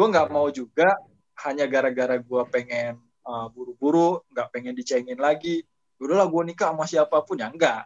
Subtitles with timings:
[0.00, 0.96] gue nggak mau juga
[1.44, 2.96] hanya gara-gara gue pengen
[3.28, 5.60] uh, buru-buru nggak pengen dicengin lagi.
[6.00, 7.36] Udahlah gue nikah sama siapa pun.
[7.36, 7.84] Ya enggak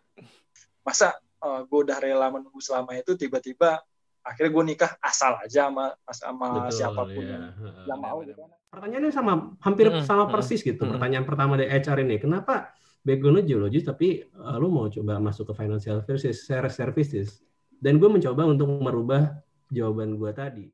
[0.87, 3.81] masa uh, gue udah rela menunggu selama itu tiba-tiba
[4.21, 7.24] akhirnya gue nikah asal aja sama sama Betul, siapa pun.
[7.24, 7.51] iya.
[7.88, 8.40] yang, mau gitu.
[8.69, 9.33] pertanyaannya sama
[9.65, 10.85] hampir hmm, sama persis gitu.
[10.85, 10.96] hmm.
[10.96, 12.72] pertanyaan pertama dari HR ini kenapa
[13.04, 17.42] backgroundnya geologis tapi uh, lu mau coba masuk ke financial services services?
[17.74, 20.65] Dan gue mencoba untuk merubah jawaban gue tadi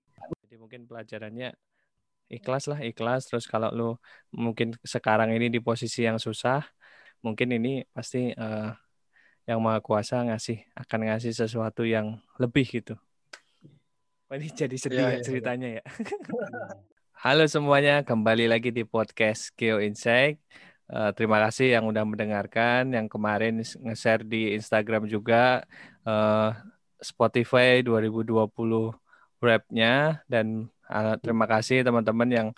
[0.70, 1.50] mungkin pelajarannya
[2.30, 3.26] ikhlas lah ikhlas.
[3.26, 3.90] Terus kalau lu
[4.30, 6.62] mungkin sekarang ini di posisi yang susah
[7.26, 8.70] mungkin ini pasti uh,
[9.50, 12.94] yang maha kuasa ngasih akan ngasih sesuatu yang lebih gitu.
[14.30, 15.84] Ini jadi sedih ya, ya, ceritanya ya, ya.
[17.26, 20.38] halo semuanya kembali lagi di podcast Geo Insight.
[20.86, 25.66] Uh, terima kasih yang udah mendengarkan yang kemarin nge-share di Instagram juga.
[26.06, 26.54] Uh,
[27.02, 28.99] Spotify 2020
[29.40, 32.48] rap-nya dan Uh, terima kasih teman-teman yang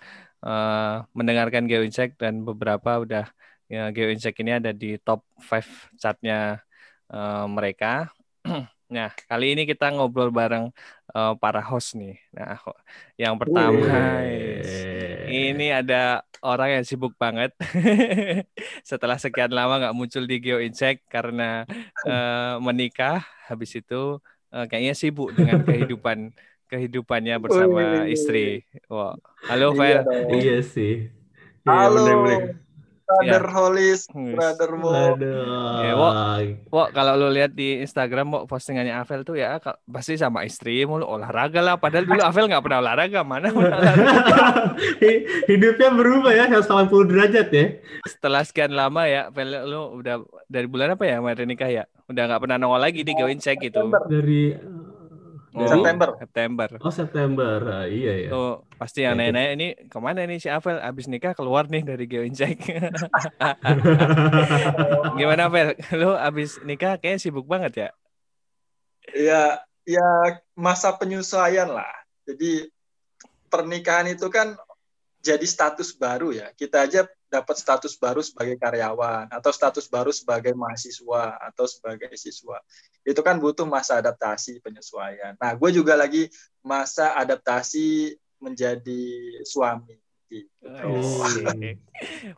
[0.41, 3.29] uh, mendengarkan GeoInsect dan beberapa udah
[3.69, 6.65] ya, GeoInsect ini ada di top 5 chartnya
[7.13, 8.09] uh, mereka.
[8.93, 10.69] Nah, kali ini kita ngobrol bareng
[11.17, 12.13] uh, para host nih.
[12.29, 12.61] Nah,
[13.17, 14.21] yang pertama,
[15.25, 17.57] ini ada orang yang sibuk banget.
[18.85, 21.65] Setelah sekian lama nggak muncul di GeoInsect karena
[22.05, 24.21] uh, menikah, habis itu
[24.53, 26.29] uh, kayaknya sibuk dengan kehidupan
[26.73, 28.03] kehidupannya bersama oh, iya, iya.
[28.09, 28.45] istri.
[28.89, 29.21] Wow.
[29.45, 30.01] Halo, Fel.
[30.01, 30.01] Iya,
[30.33, 31.13] iya sih.
[31.61, 32.01] Iya, Halo.
[32.01, 32.63] Bener -bener.
[33.03, 33.51] Brother ya.
[33.53, 34.89] Holis, Brother Mo.
[35.83, 36.13] Ya, Wok,
[36.71, 41.05] Wok, kalau lo lihat di Instagram Wok postingannya Avel tuh ya pasti sama istri mulu
[41.05, 41.75] olahraga lah.
[41.77, 44.01] Padahal dulu Avel nggak pernah olahraga, mana olahraga.
[45.51, 47.65] Hidupnya berubah ya 180 derajat ya.
[48.07, 51.83] Setelah sekian lama ya, Avel lo udah dari bulan apa ya kemarin nikah ya?
[52.07, 53.83] Udah nggak pernah nongol lagi di Gawin Cek gitu.
[54.09, 54.55] Dari
[55.53, 56.17] Oh, September.
[56.17, 56.69] September.
[56.81, 58.29] Oh September, ah, iya ya.
[58.33, 62.09] Tuh pasti yang nanya-nanya ini ke mana nih si Avel abis nikah keluar nih dari
[62.09, 62.57] Geoinjek.
[65.21, 65.77] Gimana Avel?
[65.93, 67.89] Lu abis nikah kayak sibuk banget ya?
[69.13, 71.93] Iya, ya masa penyesuaian lah.
[72.25, 72.73] Jadi
[73.53, 74.57] pernikahan itu kan
[75.21, 76.49] jadi status baru ya.
[76.57, 82.61] Kita aja dapat status baru sebagai karyawan atau status baru sebagai mahasiswa atau sebagai siswa.
[83.01, 85.33] Itu kan butuh masa adaptasi penyesuaian.
[85.41, 86.29] Nah, gue juga lagi
[86.61, 89.97] masa adaptasi menjadi suami.
[90.29, 90.69] Gitu.
[90.85, 91.25] Oh,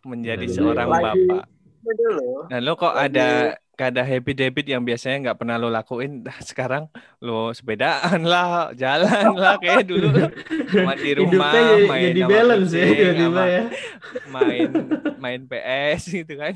[0.08, 1.44] menjadi seorang bapak.
[2.50, 6.24] Nah, lo kok ada ada happy debit yang biasanya nggak pernah lo lakuin?
[6.50, 6.88] Sekarang
[7.20, 10.10] lo sepedaan lah jalan lah kayak dulu.
[10.72, 13.64] Cuma di rumah Hidupnya main jadi balance ya tiba-tiba ya.
[14.36, 14.70] main
[15.20, 16.56] main PS gitu kan.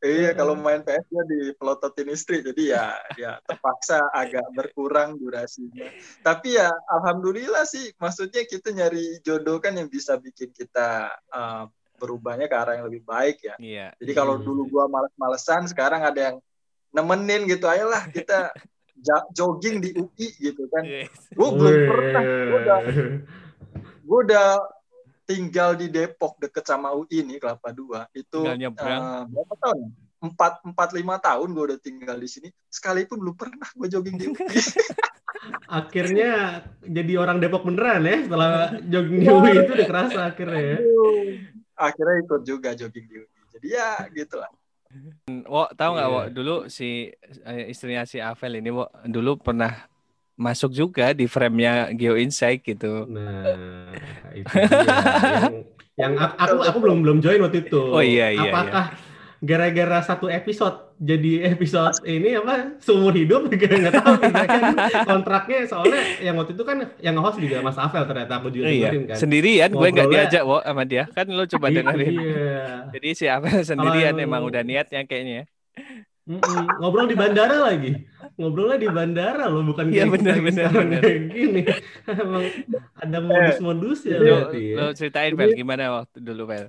[0.00, 2.84] Iya, kalau main PS dia dipelototin istri, jadi ya
[3.20, 5.92] ya terpaksa agak berkurang durasinya.
[6.24, 11.68] Tapi ya alhamdulillah sih, maksudnya kita nyari jodoh kan yang bisa bikin kita uh,
[12.00, 13.54] berubahnya ke arah yang lebih baik ya.
[13.60, 13.86] Iya.
[14.00, 14.44] Jadi kalau hmm.
[14.48, 16.36] dulu gua males-malesan, sekarang ada yang
[16.96, 17.68] nemenin gitu.
[17.68, 18.50] Ayolah kita
[19.36, 20.82] jogging di UI gitu kan.
[20.84, 21.12] Yes.
[21.32, 22.22] Gue belum pernah.
[22.24, 22.78] Gue udah,
[23.80, 24.48] gue udah
[25.24, 28.04] tinggal di Depok deket sama UI nih Kelapa Dua.
[28.12, 29.88] Itu uh, berapa tahun?
[30.20, 32.48] Empat empat lima tahun gue udah tinggal di sini.
[32.68, 34.58] Sekalipun belum pernah gue jogging di UI.
[35.70, 40.78] akhirnya jadi orang Depok beneran ya setelah jogging di UI itu udah kerasa akhirnya ya
[41.80, 43.40] akhirnya ikut juga jogging di UI.
[43.56, 44.52] Jadi ya gitulah.
[45.46, 46.26] Wo, tahu nggak, yeah.
[46.26, 47.14] Wo, dulu si
[47.46, 49.86] eh, istrinya si Avel ini, Wo, dulu pernah
[50.34, 53.06] masuk juga di frame-nya Geo Insight gitu.
[53.06, 53.92] Nah,
[54.34, 54.96] itu dia.
[56.00, 57.80] yang, yang aku aku belum belum join waktu itu.
[57.80, 58.50] Oh iya iya.
[58.50, 59.09] Apakah iya
[59.40, 64.32] gara-gara satu episode jadi episode ini apa seumur hidup nggak tahu kan?
[65.08, 68.92] Kontraknya soalnya yang waktu itu kan yang host juga Mas Afel ternyata aku juga iya.
[68.92, 69.16] kan.
[69.16, 71.08] sendirian gue nggak diajak wo sama dia.
[71.16, 72.12] Kan lo coba iya, dengerin.
[72.12, 72.64] Iya.
[73.00, 74.26] jadi si Afel sendirian Kalo...
[74.28, 75.48] emang udah niatnya kayaknya.
[76.28, 76.78] Mm-mm.
[76.78, 77.96] ngobrol di bandara lagi.
[78.36, 81.64] Ngobrolnya di bandara loh bukan iya benar benar kayak gini.
[82.12, 82.44] Emang
[82.92, 86.68] ada modus-modus ya lo, lo ceritain Pel gimana waktu dulu Pel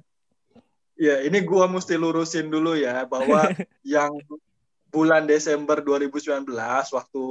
[1.01, 3.41] Ya, ini gua mesti lurusin dulu ya bahwa
[3.81, 4.13] yang
[4.93, 6.45] bulan Desember 2019
[6.93, 7.23] waktu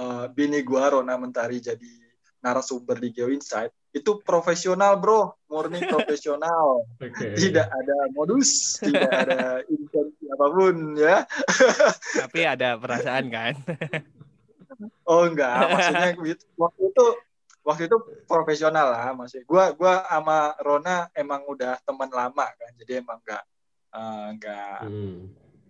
[0.00, 1.92] uh, bini gua Rona Mentari jadi
[2.40, 7.36] narasumber di Geo Insight itu profesional bro, murni profesional, okay.
[7.36, 11.28] tidak ada modus, tidak ada intensi apa pun ya.
[12.24, 13.54] Tapi ada perasaan kan?
[15.04, 16.08] oh enggak, maksudnya
[16.56, 17.06] waktu itu
[17.62, 23.02] waktu itu profesional lah masih gua gua sama Rona emang udah teman lama kan jadi
[23.02, 23.44] emang nggak
[23.94, 25.18] uh, nggak hmm.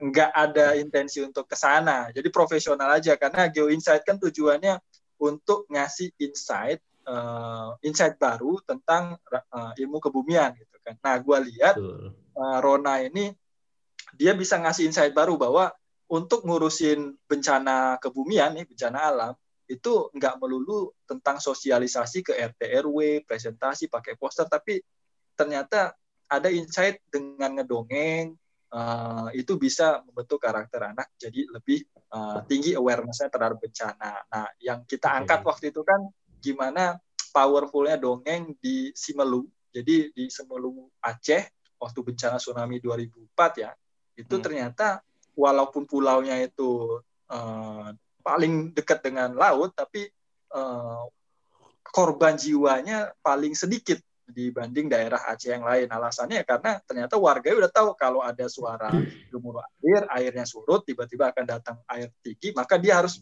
[0.02, 4.80] nggak ada intensi untuk ke sana jadi profesional aja karena Geo Insight kan tujuannya
[5.22, 10.98] untuk ngasih insight uh, insight baru tentang uh, ilmu kebumian gitu kan.
[10.98, 13.30] Nah, gue lihat uh, Rona ini
[14.18, 15.70] dia bisa ngasih insight baru bahwa
[16.10, 19.34] untuk ngurusin bencana kebumian nih, bencana alam,
[19.68, 24.82] itu nggak melulu tentang sosialisasi ke RT RW, presentasi pakai poster, tapi
[25.32, 25.94] ternyata
[26.28, 28.36] ada insight dengan ngedongeng
[28.72, 34.12] uh, itu bisa membentuk karakter anak jadi lebih uh, tinggi awarenessnya terhadap bencana.
[34.28, 36.08] Nah, yang kita angkat waktu itu kan
[36.40, 36.98] gimana
[37.32, 39.44] powerfulnya dongeng di Simelu.
[39.72, 41.48] Jadi di Simelu Aceh
[41.80, 43.72] waktu bencana tsunami 2004 ya,
[44.20, 44.44] itu hmm.
[44.44, 45.00] ternyata
[45.32, 47.00] walaupun pulaunya itu
[47.32, 47.88] uh,
[48.22, 50.06] paling dekat dengan laut, tapi
[50.54, 51.04] uh,
[51.82, 54.00] korban jiwanya paling sedikit
[54.32, 55.90] dibanding daerah Aceh yang lain.
[55.90, 58.88] Alasannya ya karena ternyata warga udah tahu kalau ada suara
[59.28, 63.20] gemuruh air, airnya surut, tiba-tiba akan datang air tinggi, maka dia harus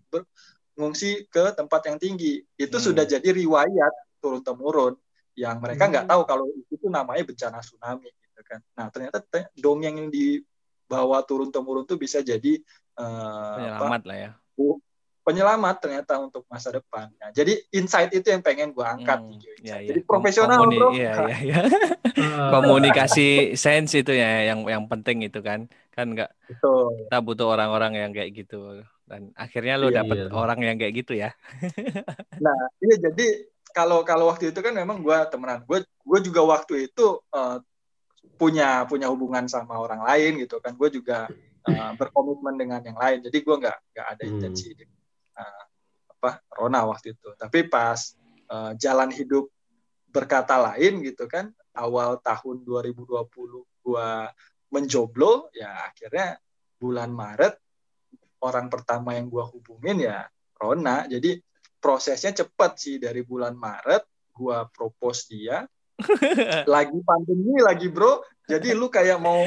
[0.78, 2.46] mengungsi ke tempat yang tinggi.
[2.54, 2.84] Itu hmm.
[2.92, 4.94] sudah jadi riwayat turun temurun
[5.34, 6.12] yang mereka nggak hmm.
[6.12, 8.60] tahu kalau itu namanya bencana tsunami gitu kan.
[8.78, 9.18] Nah ternyata
[9.58, 10.44] dongeng yang di
[10.90, 12.58] bahwa turun temurun itu bisa jadi
[12.98, 14.30] uh, penyelamat apa, lah ya
[15.30, 17.06] penyelamat ternyata untuk masa depan.
[17.22, 19.22] Nah, jadi insight itu yang pengen gue angkat.
[19.22, 19.94] Hmm, ya, ya.
[19.94, 20.90] Jadi profesional Komuni bro.
[20.90, 21.58] Iya, iya, iya.
[22.58, 25.70] Komunikasi sense itu ya yang yang penting itu kan.
[25.94, 28.82] Kan enggak kita butuh orang-orang yang kayak gitu.
[29.06, 30.34] Dan akhirnya lo iya, dapet iya.
[30.34, 31.30] orang yang kayak gitu ya.
[32.44, 33.26] nah, iya jadi
[33.70, 35.62] kalau kalau waktu itu kan memang gue temenan.
[35.62, 37.62] Gue gue juga waktu itu uh,
[38.34, 41.28] punya punya hubungan sama orang lain gitu kan gue juga
[41.68, 44.32] uh, berkomitmen dengan yang lain jadi gue nggak nggak ada hmm.
[44.32, 44.99] intensi hmm.
[45.40, 45.62] Uh,
[46.20, 47.32] apa Rona waktu itu.
[47.40, 47.96] Tapi pas
[48.52, 49.48] uh, jalan hidup
[50.10, 53.30] berkata lain gitu kan awal tahun 2020
[53.62, 54.08] gue
[54.74, 56.34] menjoblo ya akhirnya
[56.82, 57.54] bulan Maret
[58.42, 60.26] orang pertama yang gue hubungin ya
[60.58, 61.38] Rona jadi
[61.80, 65.64] prosesnya cepat sih dari bulan Maret gue propose dia.
[66.74, 68.24] Lagi pandemi lagi bro.
[68.48, 69.44] Jadi lu kayak mau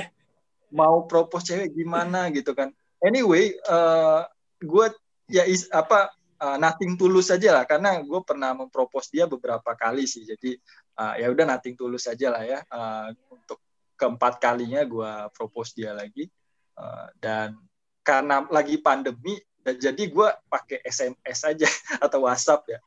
[0.70, 2.70] mau propose cewek gimana gitu kan.
[3.02, 4.22] Anyway uh, eh,
[4.62, 4.86] gue
[5.28, 6.12] ya is, apa
[6.42, 10.60] uh, nothing tulus saja lah karena gue pernah mempropose dia beberapa kali sih jadi
[11.00, 13.60] uh, ya udah nothing tulus saja lah ya uh, untuk
[13.96, 16.28] keempat kalinya gue propose dia lagi
[16.76, 17.56] uh, dan
[18.04, 21.70] karena lagi pandemi dan jadi gue pakai SMS aja
[22.06, 22.80] atau WhatsApp ya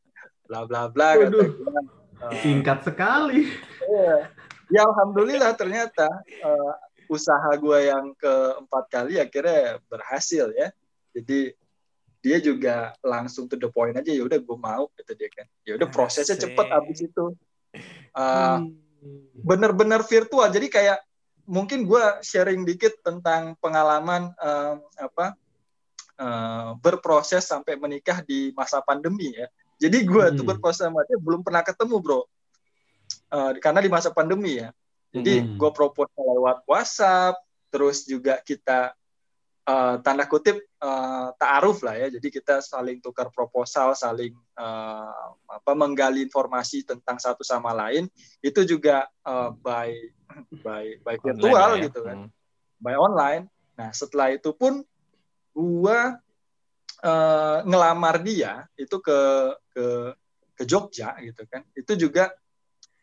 [0.47, 1.43] bla bla bla kata
[2.41, 3.45] Singkat sekali.
[3.85, 4.17] Iya.
[4.73, 6.09] Ya alhamdulillah ternyata
[6.43, 6.75] uh,
[7.07, 10.73] usaha gue yang keempat kali akhirnya berhasil ya.
[11.15, 11.55] Jadi
[12.27, 15.47] dia juga langsung to the point aja ya udah gue mau gitu dia kan.
[15.63, 17.39] Ya udah prosesnya cepet abis itu.
[18.11, 18.67] Uh,
[19.47, 20.51] bener-bener virtual.
[20.51, 20.99] Jadi kayak
[21.47, 25.39] mungkin gue sharing dikit tentang pengalaman uh, apa
[26.19, 29.47] uh, berproses sampai menikah di masa pandemi ya.
[29.79, 30.35] Jadi gue hmm.
[30.35, 32.27] tuh berproses sama dia belum pernah ketemu bro,
[33.31, 34.75] uh, karena di masa pandemi ya.
[35.15, 35.55] Jadi hmm.
[35.55, 37.39] gue propose lewat WhatsApp,
[37.71, 38.99] terus juga kita
[39.71, 42.07] uh, tanda kutip uh, taaruf lah ya.
[42.15, 48.07] Jadi kita saling tukar proposal, saling uh, apa menggali informasi tentang satu sama lain.
[48.39, 49.91] Itu juga uh, by
[50.63, 51.91] by by virtual ya.
[51.91, 52.31] gitu kan, hmm.
[52.79, 53.51] by online.
[53.75, 54.87] Nah setelah itu pun
[55.57, 55.99] gue
[57.03, 59.21] uh, ngelamar dia itu ke
[59.73, 59.87] ke
[60.57, 62.33] ke Jogja gitu kan itu juga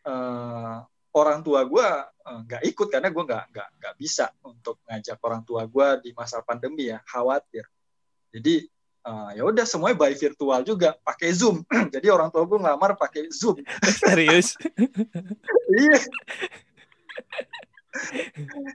[0.06, 0.82] uh,
[1.14, 1.86] orang tua gue
[2.26, 6.10] uh, nggak ikut karena gue nggak nggak nggak bisa untuk ngajak orang tua gue di
[6.12, 7.64] masa pandemi ya khawatir.
[8.34, 8.66] Jadi
[9.06, 11.62] uh, ya udah semuanya by virtual juga pakai zoom.
[11.94, 13.62] Jadi orang tua gue ngelamar pakai zoom.
[14.02, 14.58] Serius?
[15.70, 15.98] Iya.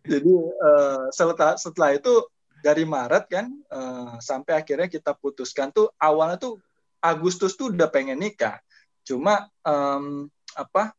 [0.07, 2.23] Jadi uh, setelah setelah itu
[2.63, 6.55] dari Maret kan uh, sampai akhirnya kita putuskan tuh awalnya tuh
[7.03, 8.63] Agustus tuh udah pengen nikah.
[9.03, 10.95] Cuma um, apa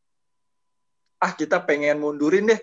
[1.21, 2.61] ah kita pengen mundurin deh.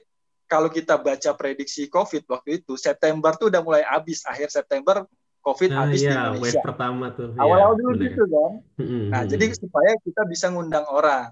[0.49, 4.25] Kalau kita baca prediksi COVID waktu itu September tuh udah mulai habis.
[4.27, 5.07] Akhir September
[5.45, 6.63] COVID nah, habis iya, di Indonesia.
[6.65, 7.31] pertama tuh.
[7.39, 8.05] Awal-awal ya, dulu bener.
[8.11, 8.53] gitu kan.
[9.13, 11.31] Nah jadi supaya kita bisa ngundang orang.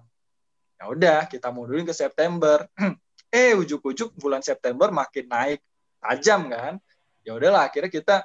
[0.77, 2.65] Ya udah kita mundurin ke September.
[3.27, 5.61] Eh ujuk-ujuk bulan September makin naik.
[5.99, 6.79] Tajam kan?
[7.27, 8.23] Ya udahlah akhirnya kita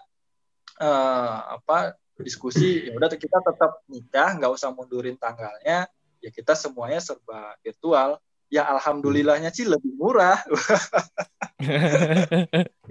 [0.78, 5.90] uh, apa diskusi ya udah kita tetap nikah nggak usah mundurin tanggalnya.
[6.22, 10.36] Ya kita semuanya serba virtual ya alhamdulillahnya sih lebih murah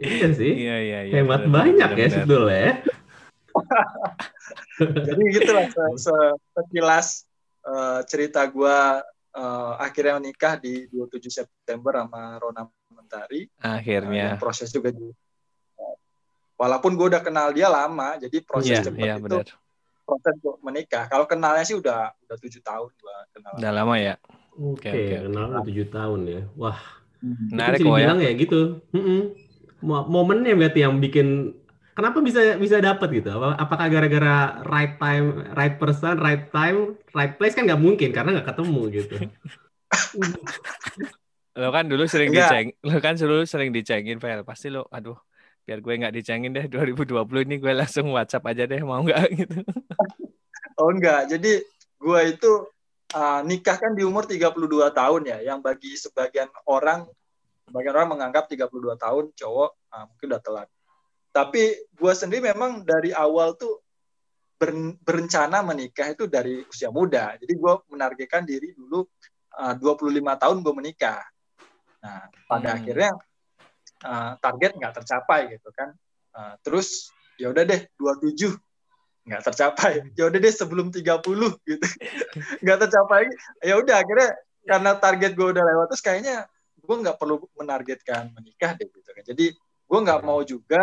[0.01, 2.69] iya sih iya, iya, iya, hemat bener, banyak bener, ya sebetulnya
[5.07, 6.17] jadi gitulah se -se
[6.57, 7.09] sekilas
[7.69, 8.79] uh, cerita gue
[9.37, 12.65] uh, akhirnya menikah di 27 September sama Rona
[12.97, 15.13] Mentari akhirnya uh, proses juga di
[16.57, 19.49] walaupun gue udah kenal dia lama jadi proses yeah, cepat yeah, itu bener.
[20.09, 21.07] proses untuk menikah.
[21.07, 23.55] Kalau kenalnya sih udah udah tujuh tahun gua kenal.
[23.55, 24.19] Udah lama ya.
[24.61, 26.41] Oke, okay, okay, kenal udah tujuh tahun ya.
[26.53, 26.77] Wah,
[27.25, 28.13] menarik kok ya.
[28.13, 28.85] ya gitu.
[28.93, 29.21] Mm -mm.
[29.89, 31.57] Momennya berarti yang bikin
[31.97, 33.33] kenapa bisa bisa dapat gitu?
[33.33, 38.53] Apakah gara-gara right time, right person, right time, right place kan nggak mungkin karena nggak
[38.53, 39.17] ketemu gitu.
[41.61, 44.45] lo kan dulu sering diceng, lo kan dulu sering dicengin, Vel.
[44.45, 45.17] Pasti lo, aduh,
[45.65, 49.65] biar gue nggak dicengin deh 2020 ini gue langsung WhatsApp aja deh, mau nggak gitu?
[50.81, 51.65] oh enggak, jadi
[52.01, 52.53] gue itu
[53.15, 57.07] uh, nikah kan di umur 32 tahun ya, yang bagi sebagian orang,
[57.67, 60.69] sebagian orang menganggap 32 tahun cowok uh, mungkin udah telat.
[61.31, 61.63] Tapi
[61.95, 63.79] gue sendiri memang dari awal tuh
[65.01, 67.39] berencana menikah itu dari usia muda.
[67.41, 69.07] Jadi gue menargetkan diri dulu
[69.57, 71.23] uh, 25 tahun gue menikah.
[72.05, 72.79] Nah, pada hmm.
[72.83, 73.11] akhirnya
[74.05, 75.95] uh, target nggak tercapai gitu kan.
[76.31, 78.53] Uh, terus ya udah deh 27
[79.31, 80.03] nggak tercapai.
[80.19, 81.07] Ya udah deh sebelum 30
[81.63, 81.87] gitu.
[82.67, 83.31] nggak tercapai.
[83.63, 84.31] Ya udah akhirnya
[84.67, 86.51] karena target gue udah lewat terus kayaknya
[86.83, 89.23] gue nggak perlu menargetkan menikah deh gitu kan.
[89.23, 90.83] Jadi gue nggak mau juga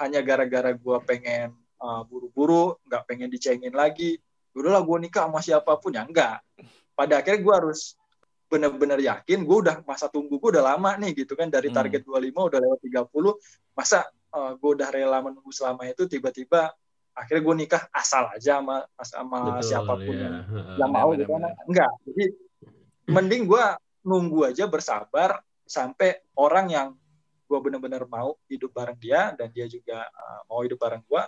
[0.00, 4.16] hanya gara-gara gue pengen uh, buru-buru, nggak pengen dicengin lagi.
[4.56, 6.40] Udahlah gue nikah sama siapa pun ya enggak.
[6.96, 8.00] Pada akhirnya gue harus
[8.52, 11.76] benar-benar yakin gue udah masa tunggu gue udah lama nih gitu kan dari hmm.
[11.80, 16.68] target 25 udah lewat 30 masa uh, gue udah rela menunggu selama itu tiba-tiba
[17.12, 20.30] akhirnya gue nikah asal aja sama sama Betul, siapa pun ya.
[20.80, 22.24] yang, mau gitu kan enggak jadi
[23.12, 23.64] mending gue
[24.02, 26.88] nunggu aja bersabar sampai orang yang
[27.46, 31.22] gue benar-benar mau hidup bareng dia dan dia juga uh, mau hidup bareng gue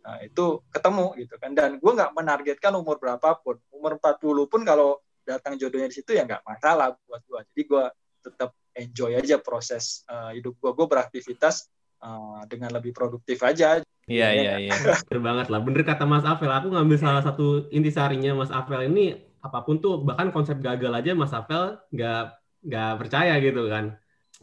[0.00, 1.52] nah, itu ketemu gitu kan.
[1.52, 3.60] Dan gue nggak menargetkan umur berapapun.
[3.68, 4.96] Umur 40 pun kalau
[5.30, 7.84] datang jodohnya di situ ya nggak masalah buat gue jadi gue
[8.20, 11.70] tetap enjoy aja proses uh, hidup gue gue beraktivitas
[12.02, 13.78] uh, dengan lebih produktif aja
[14.10, 14.72] iya iya iya.
[15.06, 15.60] bener banget lah.
[15.62, 20.04] Bener kata Mas Afel aku ngambil salah satu intisarinya Mas Afel ini apa pun tuh
[20.04, 22.22] bahkan konsep gagal aja Mas Afel nggak
[22.66, 23.94] nggak percaya gitu kan.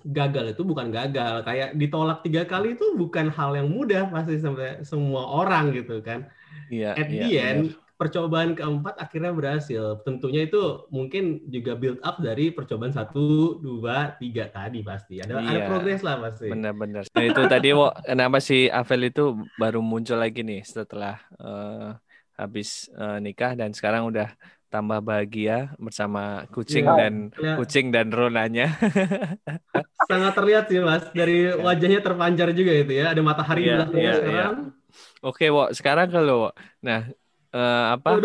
[0.07, 1.33] Gagal itu bukan gagal.
[1.43, 6.31] Kayak ditolak tiga kali itu bukan hal yang mudah pasti sampai semua orang gitu kan.
[6.67, 9.99] Iya, at iya, the end bener percobaan keempat akhirnya berhasil.
[10.05, 15.17] Tentunya itu mungkin juga build up dari percobaan satu, dua, tiga tadi pasti.
[15.17, 16.53] Ada iya, ada progres lah pasti.
[16.53, 17.09] Benar-benar.
[17.09, 21.97] Nah itu tadi wo, kenapa si Avel itu baru muncul lagi nih setelah uh,
[22.37, 24.29] habis uh, nikah dan sekarang udah
[24.67, 27.55] tambah bahagia bersama kucing ya, dan ya.
[27.57, 28.77] kucing dan ronanya.
[30.11, 31.57] Sangat terlihat sih mas dari iya.
[31.57, 34.55] wajahnya terpancar juga itu ya ada matahari ya, belakangnya ya, sekarang.
[34.55, 34.75] Ya.
[35.25, 35.63] Oke, Wo.
[35.73, 36.51] Sekarang kalau
[36.83, 37.09] nah
[37.53, 38.09] uh, apa?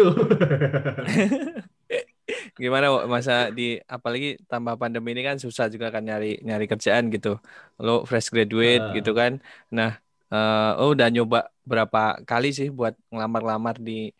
[2.56, 7.36] Gimana masa di apalagi tambah pandemi ini kan susah juga kan nyari nyari kerjaan gitu.
[7.82, 8.94] Lo fresh graduate uh.
[8.96, 9.42] gitu kan.
[9.68, 9.98] Nah,
[10.32, 14.10] uh, oh udah nyoba berapa kali sih buat ngelamar-lamar di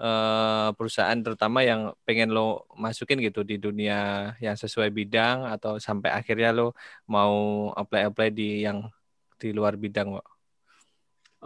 [0.00, 6.12] uh, perusahaan terutama yang pengen lo masukin gitu di dunia yang sesuai bidang atau sampai
[6.12, 6.76] akhirnya lo
[7.08, 8.88] mau apply-apply di yang
[9.36, 10.35] di luar bidang, kok.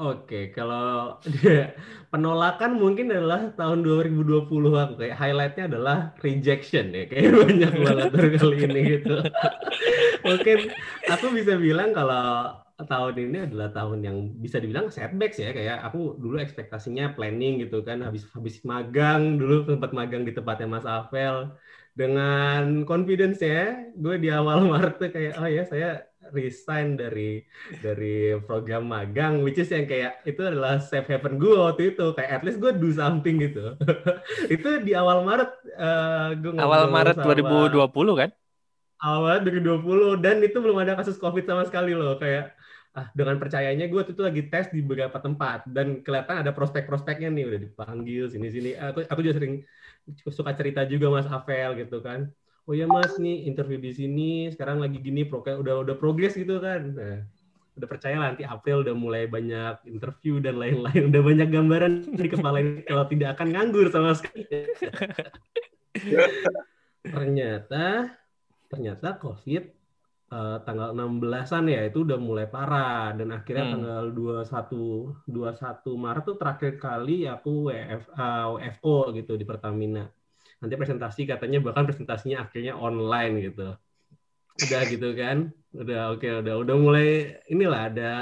[0.00, 1.20] Oke, kalau
[2.12, 8.08] penolakan mungkin adalah tahun 2020 aku kayak highlightnya adalah rejection ya kayak banyak banget
[8.40, 9.14] kali ini gitu.
[10.26, 10.58] Mungkin
[11.04, 15.52] aku bisa bilang kalau tahun ini adalah tahun yang bisa dibilang setback ya.
[15.52, 20.66] Kayak aku dulu ekspektasinya planning gitu kan habis habis magang dulu sempat magang di tempatnya
[20.74, 21.52] Mas Avel
[21.92, 25.86] dengan confidence ya gue di awal Maret kayak oh ya saya
[26.32, 27.44] resign dari
[27.82, 32.06] dari program magang which is yang kayak itu adalah safe haven gue waktu itu.
[32.16, 33.76] Kayak at least gue do something gitu.
[34.54, 38.30] Itu di awal Maret uh, gue awal Maret sama, 2020 kan?
[39.00, 42.16] Awal Maret 2020 dan itu belum ada kasus covid sama sekali loh.
[42.16, 42.56] Kayak
[42.90, 47.44] ah dengan percayanya gue tuh lagi tes di beberapa tempat dan kelihatan ada prospek-prospeknya nih.
[47.46, 48.74] Udah dipanggil sini-sini.
[48.76, 49.62] Aku aku juga sering
[50.26, 52.30] suka cerita juga Mas Avel gitu kan
[52.70, 56.62] oh ya mas nih interview di sini sekarang lagi gini pro udah udah progres gitu
[56.62, 56.94] kan.
[56.94, 57.26] Nah,
[57.74, 61.10] udah percaya lah nanti April udah mulai banyak interview dan lain-lain.
[61.10, 64.46] Udah banyak gambaran di kepala ini kalau tidak akan nganggur sama sekali.
[67.02, 68.14] Ternyata
[68.70, 69.64] ternyata COVID
[70.30, 73.10] uh, tanggal 16-an ya itu udah mulai parah.
[73.18, 73.74] Dan akhirnya hmm.
[73.74, 74.04] tanggal
[74.46, 80.06] 21 21 Maret tuh terakhir kali aku WF, uh, WFO gitu di Pertamina
[80.60, 83.74] nanti presentasi katanya bahkan presentasinya akhirnya online gitu.
[84.60, 85.50] Udah gitu kan?
[85.72, 87.08] Udah oke okay, udah udah mulai
[87.48, 88.12] inilah ada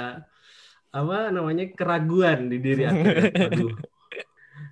[0.88, 3.04] apa namanya keraguan di diri aku
[3.50, 3.74] aduh.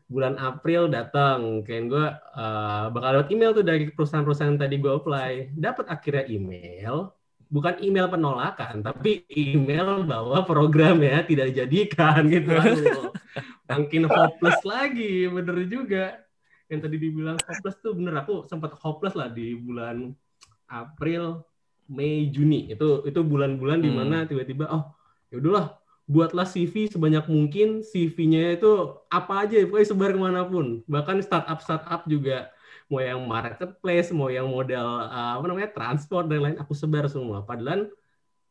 [0.06, 2.06] Bulan April datang kayak gue
[2.38, 5.58] uh, bakal dapat email tuh dari perusahaan-perusahaan tadi gue apply.
[5.58, 7.10] Dapat akhirnya email
[7.46, 12.54] bukan email penolakan, tapi email bahwa programnya tidak dijadikan gitu.
[13.66, 16.25] Makin hopeless lagi, bener juga.
[16.66, 20.10] Yang tadi dibilang hopeless tuh bener, aku sempat hopeless lah di bulan
[20.66, 21.46] April,
[21.86, 22.70] Mei, Juni.
[22.70, 23.86] Itu itu bulan-bulan hmm.
[23.86, 24.90] di mana tiba-tiba oh
[25.30, 30.86] ya udahlah buatlah CV sebanyak mungkin CV-nya itu apa aja pokoknya sebar ke mana pun
[30.86, 32.54] bahkan startup startup juga
[32.86, 37.42] mau yang marketplace mau yang model uh, apa namanya transport dan lain aku sebar semua
[37.42, 37.90] padahal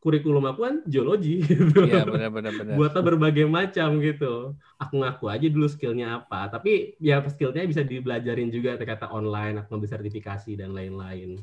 [0.06, 1.82] kurikulum aku kan geologi gitu.
[1.82, 2.78] Iya benar-benar.
[2.78, 4.54] Buatlah berbagai macam gitu.
[4.78, 6.46] Aku ngaku aja dulu skillnya apa.
[6.46, 11.42] Tapi ya skillnya bisa dibelajarin juga kata online, aku ngambil sertifikasi dan lain-lain.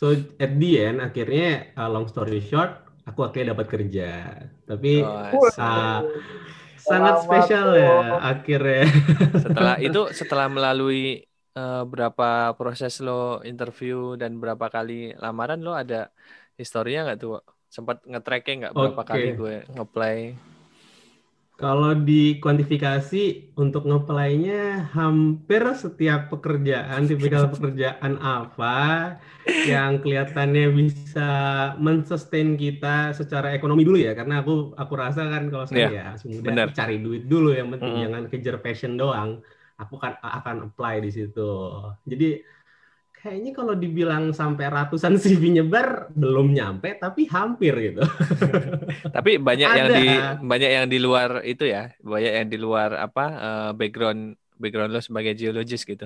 [0.00, 4.10] So at the end akhirnya uh, long story short aku akhirnya dapat kerja.
[4.64, 6.00] Tapi oh, uh,
[6.80, 8.88] sangat spesial ya akhirnya.
[9.44, 11.20] Setelah itu setelah melalui
[11.52, 16.08] uh, berapa proses lo interview dan berapa kali lamaran lo ada
[16.56, 17.44] historinya nggak tuh?
[17.74, 19.10] Sempat nge-tracking nggak berapa okay.
[19.10, 20.18] kali gue ngeplay?
[21.54, 29.18] Kalau di kuantifikasi untuk ngeplaynya hampir setiap pekerjaan, tipikal pekerjaan apa
[29.66, 31.30] yang kelihatannya bisa
[31.78, 36.70] mensustain kita secara ekonomi dulu ya, karena aku aku rasa kan kalau saya yeah, ya
[36.74, 38.02] cari duit dulu yang penting mm.
[38.06, 39.38] jangan kejar passion doang.
[39.78, 41.50] Aku kan akan apply di situ.
[42.06, 42.42] Jadi
[43.24, 48.04] kayaknya kalau dibilang sampai ratusan CV nyebar belum nyampe tapi hampir gitu.
[49.16, 49.78] tapi banyak Ada.
[49.80, 50.06] yang di
[50.44, 55.00] banyak yang di luar itu ya, banyak yang di luar apa uh, background background lo
[55.00, 56.04] sebagai geologis gitu.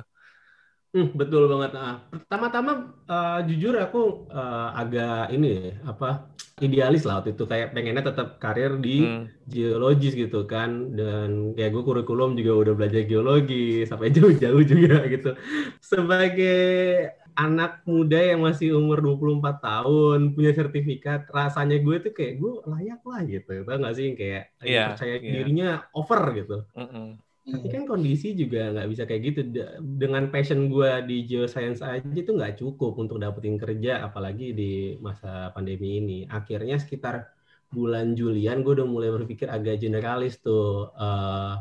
[0.88, 1.76] Hmm, betul banget.
[1.76, 6.33] Nah, pertama-tama uh, jujur aku uh, agak ini apa
[6.64, 9.47] idealis lah waktu itu kayak pengennya tetap karir di hmm.
[9.47, 15.37] geologis gitu kan dan ya gue kurikulum juga udah belajar geologi sampai jauh-jauh juga gitu.
[15.85, 22.52] Sebagai anak muda yang masih umur 24 tahun punya sertifikat rasanya gue tuh kayak gue
[22.64, 23.52] layak lah gitu.
[23.62, 25.33] Tau gak sih kayak yeah, percaya yeah.
[25.37, 26.64] dirinya over gitu.
[26.73, 29.40] Mm -mm tapi kan kondisi juga nggak bisa kayak gitu.
[29.81, 35.51] Dengan passion gue di geoscience aja itu nggak cukup untuk dapetin kerja, apalagi di masa
[35.57, 36.18] pandemi ini.
[36.29, 37.33] Akhirnya sekitar
[37.73, 40.92] bulan Julian gue udah mulai berpikir agak generalis tuh.
[40.96, 41.61] Uh,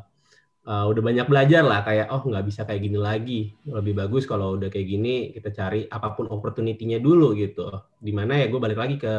[0.68, 4.60] uh, udah banyak belajar lah kayak oh nggak bisa kayak gini lagi lebih bagus kalau
[4.60, 8.78] udah kayak gini kita cari apa pun opportunity-nya dulu gitu di mana ya gue balik
[8.78, 9.14] lagi ke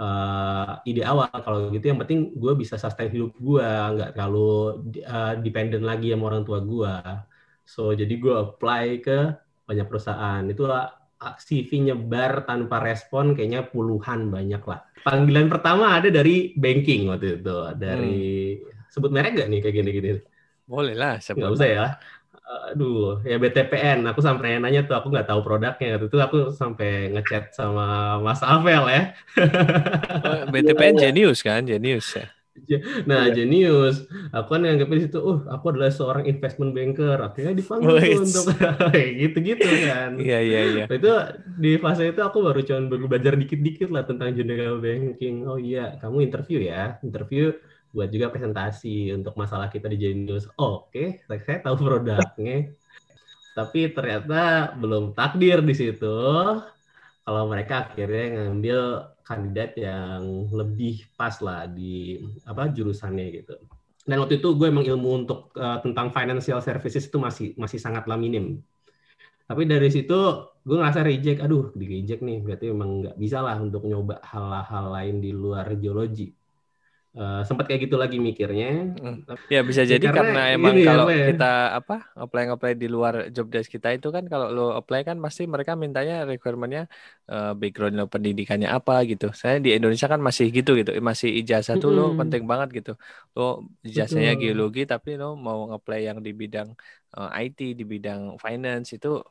[0.00, 1.28] uh, ide awal.
[1.32, 6.32] Kalau gitu yang penting gue bisa sustain hidup gue nggak terlalu uh, dependent lagi sama
[6.32, 6.94] orang tua gue
[7.66, 9.18] so jadi gue apply ke
[9.66, 10.42] banyak perusahaan.
[10.46, 10.70] Itu
[11.16, 14.86] CV nyebar tanpa respon kayaknya puluhan banyak lah.
[15.02, 17.58] Panggilan pertama ada dari banking waktu itu.
[17.74, 18.20] Dari
[18.62, 18.92] hmm.
[18.92, 20.10] sebut merek gak nih kayak gini-gini?
[20.66, 21.86] Boleh lah nggak usah ya
[22.46, 27.10] aduh ya BTPN aku sampai nanya tuh aku nggak tahu produknya gitu tuh aku sampai
[27.10, 29.02] ngechat sama Mas Avel ya
[30.22, 32.26] oh, BTPN Genius kan Genius ya
[33.04, 33.36] Nah, iya.
[33.36, 37.20] Genius, aku kan nganggap di situ, uh, aku adalah seorang investment banker.
[37.20, 38.44] Akhirnya dipanggil oh, untuk
[39.20, 40.16] gitu-gitu kan.
[40.16, 40.84] Iya, iya, iya.
[40.88, 41.12] Itu
[41.60, 45.44] di fase itu aku baru cuman belajar dikit-dikit lah tentang general banking.
[45.44, 47.52] Oh iya, kamu interview ya, interview
[47.96, 50.44] buat juga presentasi untuk masalah kita di Genius.
[50.60, 51.40] Oke, okay.
[51.48, 52.68] saya tahu produknya.
[53.56, 56.20] Tapi ternyata belum takdir di situ.
[57.26, 58.80] Kalau mereka akhirnya ngambil
[59.24, 63.56] kandidat yang lebih pas lah di apa jurusannya gitu.
[64.06, 68.14] Dan waktu itu gue emang ilmu untuk uh, tentang financial services itu masih masih sangatlah
[68.14, 68.62] minim.
[69.48, 73.58] Tapi dari situ gue ngerasa reject, aduh di reject nih, berarti emang nggak bisa lah
[73.58, 76.30] untuk nyoba hal-hal lain di luar geologi
[77.16, 78.92] Uh, sempat kayak gitu lagi mikirnya.
[79.00, 79.24] Hmm.
[79.48, 83.48] Ya bisa jadi karena, karena emang kalau ya, kita apa apply apply di luar job
[83.48, 86.92] desk kita itu kan kalau lo apply kan pasti mereka mintanya requirementnya
[87.32, 89.32] uh, background lo pendidikannya apa gitu.
[89.32, 92.92] Saya di Indonesia kan masih gitu gitu, masih ijazah tuh lo penting banget gitu.
[93.32, 94.52] Lo ijazahnya Betul.
[94.52, 96.76] geologi tapi lo mau apply yang di bidang
[97.16, 99.24] uh, eh, IT, di bidang finance itu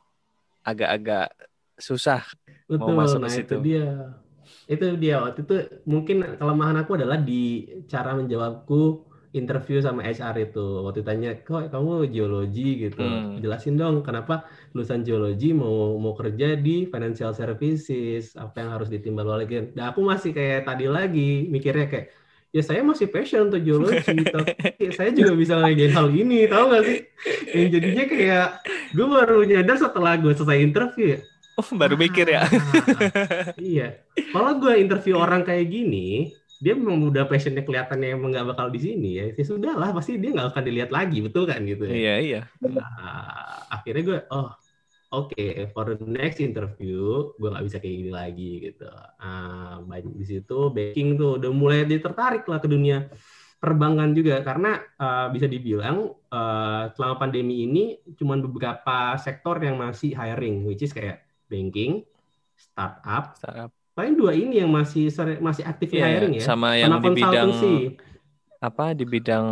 [0.66, 1.38] agak-agak
[1.78, 2.26] susah
[2.66, 3.56] Betul, mau masuk nah, ke situ.
[3.62, 4.18] Itu dia
[4.66, 10.66] itu dia waktu itu mungkin kelemahan aku adalah di cara menjawabku interview sama HR itu.
[10.88, 12.88] Waktu tanya kok kamu geologi?
[12.88, 13.04] gitu.
[13.04, 13.38] Hmm.
[13.44, 18.34] jelasin dong kenapa lulusan geologi mau mau kerja di financial services?
[18.40, 22.08] Apa yang harus ditimbal lagi nah aku masih kayak tadi lagi mikirnya kayak
[22.56, 26.84] ya saya masih passion untuk geologi tapi saya juga bisa ngelakuin hal ini tahu gak
[26.88, 27.00] sih?
[27.52, 28.48] Yang jadinya kayak
[28.96, 32.44] gue baru nyadar setelah gue selesai interview ya Oh, baru mikir ya.
[33.60, 34.04] iya.
[34.32, 38.80] Kalau gue interview orang kayak gini, dia memang udah passionnya kelihatannya emang nggak bakal di
[38.84, 39.26] sini ya.
[39.32, 41.96] Ya sudah lah, pasti dia nggak akan dilihat lagi, betul kan gitu ya.
[41.96, 42.42] Iya, iya.
[42.60, 44.52] Nah, akhirnya gue, oh,
[45.16, 48.90] oke okay, for the next interview gue nggak bisa kayak gini lagi gitu
[49.22, 53.08] uh, banyak di situ banking tuh udah mulai ditertarik lah ke dunia
[53.56, 60.14] perbankan juga karena uh, bisa dibilang uh, selama pandemi ini cuma beberapa sektor yang masih
[60.14, 61.25] hiring which is kayak
[61.56, 62.04] banking
[62.60, 65.08] startup startup paling dua ini yang masih
[65.40, 67.50] masih aktif yeah, hiring ya sama yang di bidang
[68.66, 69.48] apa di bidang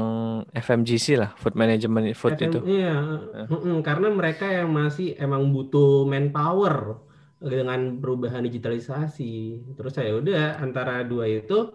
[0.49, 2.59] FMGC lah, food management food FM, itu.
[2.81, 2.97] Iya,
[3.45, 3.81] uh.
[3.85, 6.97] karena mereka yang masih emang butuh manpower
[7.37, 9.61] dengan perubahan digitalisasi.
[9.77, 11.69] Terus saya udah antara dua itu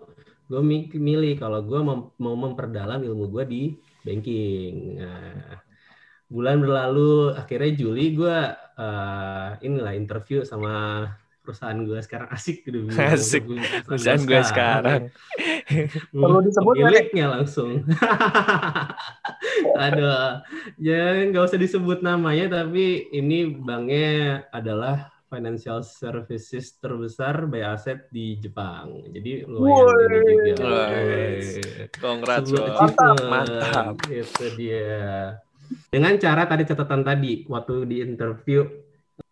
[0.49, 0.62] gue
[0.97, 1.81] milih kalau gue
[2.17, 3.62] mau memperdalam ilmu gue di
[4.01, 4.97] banking.
[4.97, 5.61] Nah,
[6.29, 8.37] bulan berlalu akhirnya Juli gue
[8.79, 11.05] uh, inilah interview sama
[11.49, 12.29] perusahaan gue sekarang.
[12.37, 12.85] Asik gitu
[13.17, 13.45] asik.
[13.88, 15.03] perusahaan gue sekarang.
[16.12, 17.88] perlu disebut miliknya langsung.
[19.88, 20.45] Aduh.
[20.77, 28.41] Ya nggak usah disebut namanya tapi ini banknya adalah financial services terbesar by asset di
[28.41, 29.05] Jepang.
[29.12, 30.85] Jadi lumayan ini juga.
[32.01, 33.17] Congrats, mantap.
[33.29, 33.95] mantap.
[34.09, 35.37] Itu dia.
[35.88, 38.66] Dengan cara tadi catatan tadi waktu di interview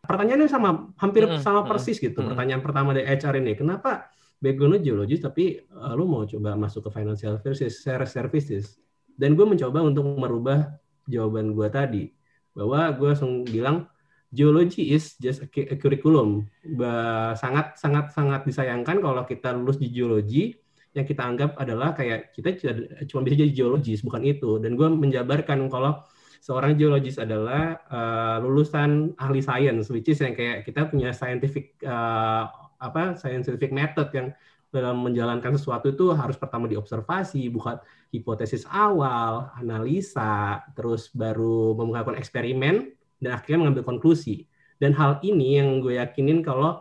[0.07, 2.23] pertanyaannya sama hampir hmm, sama persis gitu.
[2.23, 2.33] Hmm.
[2.33, 6.91] Pertanyaan pertama dari HR ini, kenapa background geologis tapi uh, lu mau coba masuk ke
[6.95, 8.79] financial services, services?
[9.17, 10.77] Dan gue mencoba untuk merubah
[11.09, 12.05] jawaban gue tadi
[12.53, 13.89] bahwa gue langsung bilang
[14.33, 16.47] geology is just a, curriculum.
[17.37, 20.57] Sangat sangat sangat disayangkan kalau kita lulus di geologi
[20.97, 22.57] yang kita anggap adalah kayak kita
[23.09, 24.57] cuma bisa jadi geologis, bukan itu.
[24.61, 26.01] Dan gue menjabarkan kalau
[26.47, 32.47] seorang geologis adalah uh, lulusan ahli sains, which is yang kayak kita punya scientific uh,
[32.79, 34.31] apa scientific method yang
[34.71, 37.83] dalam menjalankan sesuatu itu harus pertama diobservasi, bukan
[38.15, 44.47] hipotesis awal, analisa, terus baru melakukan eksperimen dan akhirnya mengambil konklusi.
[44.79, 46.79] Dan hal ini yang gue yakinin kalau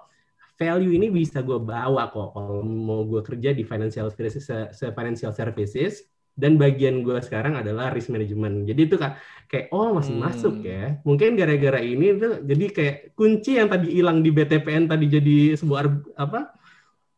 [0.62, 6.06] value ini bisa gue bawa kok kalau mau gue kerja di financial services, financial services
[6.36, 8.68] dan bagian gue sekarang adalah risk management.
[8.68, 9.16] Jadi itu kan
[9.48, 10.24] kayak oh masih hmm.
[10.28, 11.00] masuk ya.
[11.08, 15.82] Mungkin gara-gara ini tuh jadi kayak kunci yang tadi hilang di BTPN tadi jadi sebuah
[16.20, 16.52] apa?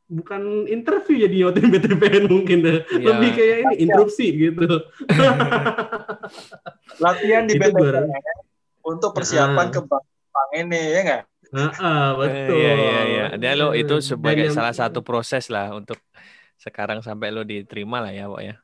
[0.08, 2.80] Bukan interview jadi waktu BTPN mungkin deh.
[2.94, 3.06] Ya.
[3.10, 4.70] Lebih kayak ini interupsi gitu.
[7.04, 8.06] Latihan di BTPN
[8.86, 9.74] untuk persiapan nah.
[9.74, 11.24] ke bank, bank ini ya enggak?
[11.48, 12.56] Uh, uh, betul.
[12.60, 13.26] Iya iya iya.
[13.40, 15.98] Dia lo itu sebagai salah satu proses lah untuk
[16.60, 18.56] sekarang sampai lo diterima lah ya, Pak ya.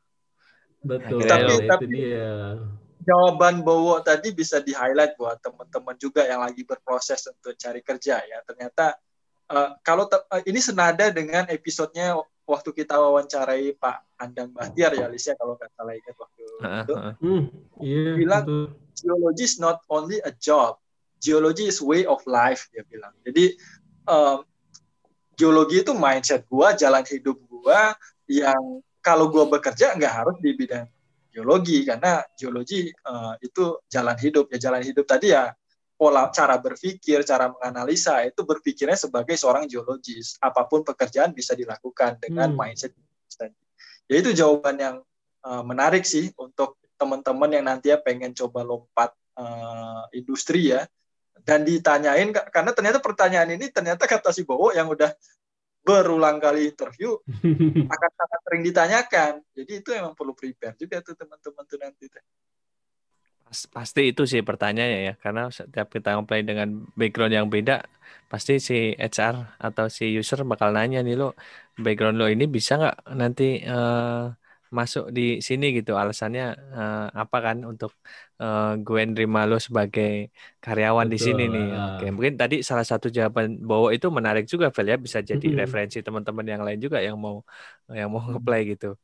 [0.83, 1.23] Betul.
[1.23, 2.59] Tapi, tapi dia.
[3.03, 8.19] jawaban Bowo tadi bisa di highlight buat teman-teman juga yang lagi berproses untuk cari kerja
[8.23, 8.39] ya.
[8.43, 8.95] Ternyata
[9.51, 15.35] uh, kalau uh, ini senada dengan episodenya waktu kita wawancarai Pak Andang Bahtiar ya, Alicia
[15.39, 16.93] kalau nggak salah ingat waktu itu.
[17.23, 17.43] Hmm,
[17.79, 18.43] iya, bilang
[18.95, 20.79] geology is not only a job,
[21.23, 23.15] geology is way of life dia bilang.
[23.23, 23.55] Jadi
[24.07, 24.43] um,
[25.39, 27.95] geologi itu mindset gua, jalan hidup gua
[28.27, 30.87] yang kalau gue bekerja nggak harus di bidang
[31.27, 34.47] geologi karena geologi uh, itu jalan hidup.
[34.55, 35.51] Ya jalan hidup tadi ya
[35.93, 40.39] pola cara berpikir cara menganalisa itu berpikirnya sebagai seorang geologis.
[40.39, 42.57] Apa pun pekerjaan bisa dilakukan dengan hmm.
[42.57, 42.95] mindset
[44.07, 44.95] ya itu jawaban yang
[45.47, 50.87] uh, menarik sih untuk teman-teman yang nanti ya pengen coba lompat uh, industri ya.
[51.43, 55.11] Dan ditanyain karena ternyata pertanyaan ini ternyata kata si Bowo yang udah
[55.83, 57.19] berulang kali interview
[57.93, 59.31] akan sangat sering ditanyakan.
[59.51, 62.05] Jadi itu emang perlu prepare juga tuh teman-teman tuh nanti.
[63.69, 67.85] Pasti itu sih pertanyaannya ya, karena setiap kita apply dengan background yang beda,
[68.25, 71.37] pasti si HR atau si user bakal nanya nih lo,
[71.77, 74.33] background lo ini bisa nggak nanti uh,
[74.73, 75.93] masuk di sini gitu.
[75.93, 77.93] Alasannya uh, apa kan untuk
[78.41, 81.13] uh, gue nerima lo sebagai karyawan Betul.
[81.13, 81.67] di sini nih.
[81.69, 84.97] oke mungkin tadi salah satu jawaban bawa itu menarik juga Vel ya.
[84.97, 85.57] Bisa jadi hmm.
[85.61, 87.45] referensi teman-teman yang lain juga yang mau
[87.93, 88.97] yang mau ngeplay gitu.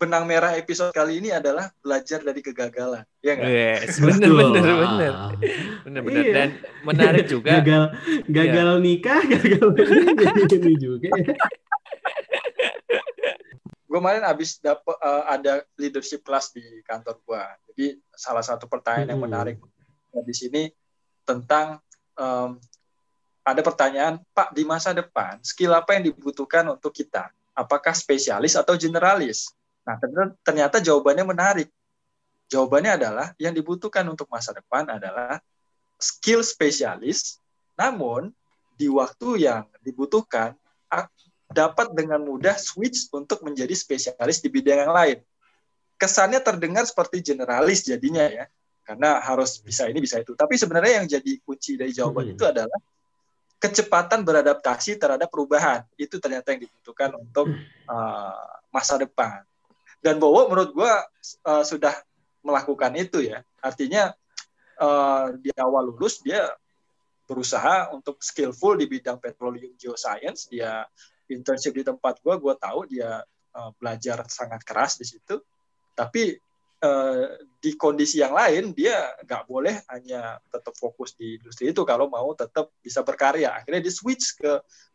[0.00, 3.04] Benang merah episode kali ini adalah belajar dari kegagalan.
[3.20, 3.50] Ya nggak?
[3.52, 5.12] Yes, bener bener bener.
[5.84, 6.22] Bener bener.
[6.24, 6.32] Iya.
[6.32, 6.48] dan
[6.86, 7.60] menarik juga.
[7.60, 7.84] Gagal
[8.30, 8.80] gagal ya.
[8.80, 9.66] nikah gagal
[10.56, 11.10] ini juga.
[11.12, 11.36] ya
[13.90, 17.42] gue kemarin abis dapet uh, ada leadership class di kantor gue.
[17.74, 19.14] Jadi salah satu pertanyaan hmm.
[19.18, 19.58] yang menarik
[20.22, 20.62] di sini
[21.26, 21.82] tentang
[22.14, 22.54] um,
[23.42, 27.34] ada pertanyaan, Pak di masa depan skill apa yang dibutuhkan untuk kita?
[27.50, 29.50] Apakah spesialis atau generalis?
[29.82, 31.68] Nah ternyata, ternyata jawabannya menarik.
[32.46, 35.42] Jawabannya adalah yang dibutuhkan untuk masa depan adalah
[35.98, 37.42] skill spesialis,
[37.74, 38.30] namun
[38.78, 40.54] di waktu yang dibutuhkan
[41.50, 45.18] dapat dengan mudah switch untuk menjadi spesialis di bidang yang lain.
[45.98, 48.46] Kesannya terdengar seperti generalis jadinya ya.
[48.86, 50.34] karena harus bisa ini bisa itu.
[50.34, 52.34] Tapi sebenarnya yang jadi kunci dari jawaban hmm.
[52.34, 52.80] itu adalah
[53.60, 55.84] kecepatan beradaptasi terhadap perubahan.
[55.94, 57.52] Itu ternyata yang dibutuhkan untuk
[57.86, 59.44] uh, masa depan.
[60.00, 60.92] Dan Bowo menurut gue
[61.44, 61.92] uh, sudah
[62.40, 63.44] melakukan itu ya.
[63.60, 64.16] Artinya
[64.80, 66.48] uh, di awal lulus dia
[67.28, 70.48] berusaha untuk skillful di bidang petroleum geoscience.
[70.48, 70.82] Dia
[71.36, 73.22] internship di tempat gue, gue tahu dia
[73.56, 75.38] uh, belajar sangat keras di situ.
[75.94, 76.34] Tapi
[76.82, 82.08] uh, di kondisi yang lain dia nggak boleh hanya tetap fokus di industri itu kalau
[82.08, 83.52] mau tetap bisa berkarya.
[83.52, 84.52] Akhirnya dia switch ke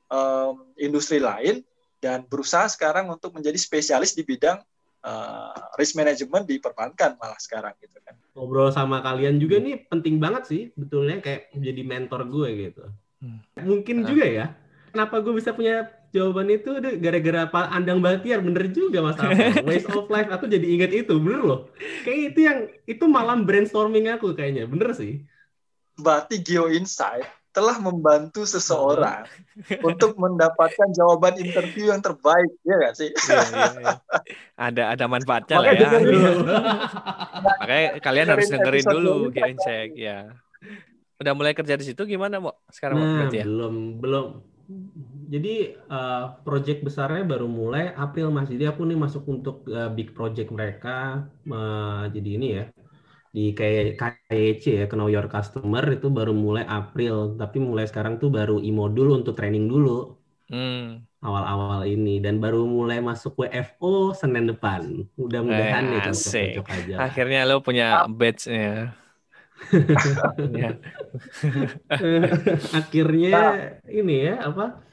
[0.09, 1.61] um, industri lain
[2.01, 4.61] dan berusaha sekarang untuk menjadi spesialis di bidang
[5.05, 8.17] uh, risk management di perbankan malah sekarang gitu kan.
[8.33, 12.83] Ngobrol sama kalian juga nih penting banget sih betulnya kayak jadi mentor gue gitu.
[13.21, 13.39] Hmm.
[13.61, 14.05] Mungkin uh.
[14.09, 14.45] juga ya.
[14.89, 16.71] Kenapa gue bisa punya jawaban itu
[17.03, 19.59] gara-gara Pak Andang Batiar bener juga Mas Alfa.
[19.67, 21.59] Ways of life aku jadi ingat itu bener loh.
[22.07, 25.27] Kayak itu yang itu malam brainstorming aku kayaknya bener sih.
[25.99, 29.27] Berarti Geo Insight telah membantu seseorang
[29.87, 33.09] untuk mendapatkan jawaban interview yang terbaik, ya nggak sih?
[33.11, 33.93] Iya, iya, iya.
[34.55, 35.89] Ada ada manfaatnya lah ya.
[37.59, 40.31] Makanya kalian harus dengerin dulu Geo Insight ya.
[41.15, 42.59] Udah mulai kerja di situ gimana, Mo?
[42.67, 43.47] Sekarang nah, ya?
[43.47, 44.55] belum belum
[45.27, 48.47] jadi uh, project besarnya baru mulai April Mas.
[48.47, 52.65] Jadi aku nih masuk untuk uh, big project mereka uh, jadi ini ya
[53.35, 55.83] di kayak KYC ya Know Your Customer.
[55.91, 57.35] Itu baru mulai April.
[57.35, 60.15] Tapi mulai sekarang tuh baru e-modul untuk training dulu.
[60.45, 61.01] Hmm.
[61.25, 62.21] awal-awal ini.
[62.21, 65.09] Dan baru mulai masuk WFO Senin depan.
[65.17, 66.95] Mudah-mudahan eh, nih cocok aja.
[67.01, 68.93] Akhirnya lo punya badge ya
[72.75, 73.35] akhirnya
[73.87, 74.83] ini ya apa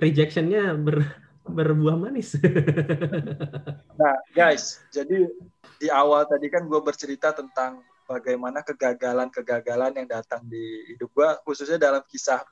[0.00, 2.34] rejectionnya ber berbuah manis.
[4.00, 5.30] nah, guys, jadi
[5.78, 11.78] di awal tadi kan gue bercerita tentang bagaimana kegagalan-kegagalan yang datang di hidup gue, khususnya
[11.78, 12.42] dalam kisah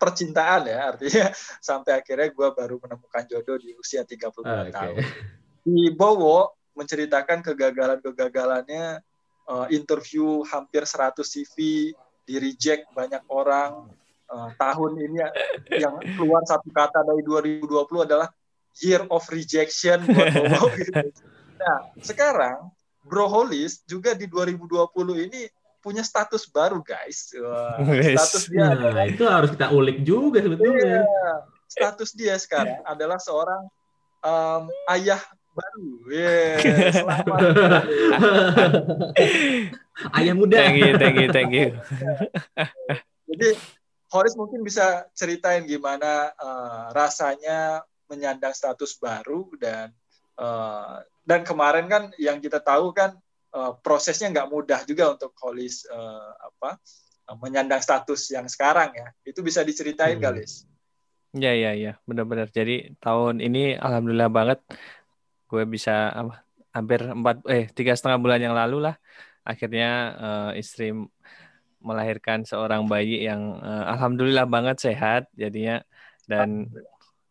[0.00, 1.28] percintaan ya, artinya
[1.68, 4.72] sampai akhirnya gue baru menemukan jodoh di usia 32 okay.
[4.72, 5.04] tahun.
[5.60, 9.04] Di Bowo menceritakan kegagalan-kegagalannya,
[9.44, 11.56] uh, interview hampir 100 CV,
[12.24, 13.92] di reject banyak orang,
[14.30, 15.18] uh, tahun ini
[15.76, 18.30] yang keluar satu kata dari 2020 adalah
[18.78, 21.10] year of rejection buat Bowo gitu.
[21.60, 22.70] Nah, sekarang
[23.04, 27.32] Bro Holis juga di 2020 ini punya status baru, guys.
[27.36, 27.80] Wah,
[28.16, 31.02] status dia nah, itu harus kita ulik juga sebetulnya.
[31.02, 31.32] Iya,
[31.66, 33.64] status dia sekarang adalah seorang
[34.20, 35.88] um, ayah baru.
[36.12, 37.42] Yeah, selamat.
[40.20, 40.56] ayah muda.
[40.60, 41.68] Thank you, thank you, thank you.
[43.30, 43.48] Jadi
[44.10, 49.94] Horis mungkin bisa ceritain gimana uh, rasanya menyandang status baru dan
[50.34, 53.14] uh, dan kemarin kan yang kita tahu kan
[53.54, 56.82] uh, prosesnya nggak mudah juga untuk Holis uh, apa
[57.30, 59.14] uh, menyandang status yang sekarang ya.
[59.22, 60.24] Itu bisa diceritain hmm.
[60.26, 60.66] Galis?
[61.30, 62.50] Ya ya ya, benar-benar.
[62.50, 64.58] Jadi tahun ini alhamdulillah banget
[65.46, 66.42] gue bisa apa,
[66.74, 68.98] hampir empat eh tiga setengah bulan yang lalu lah
[69.42, 70.94] akhirnya uh, istri
[71.80, 75.82] melahirkan seorang bayi yang uh, alhamdulillah banget sehat jadinya.
[76.28, 76.70] Dan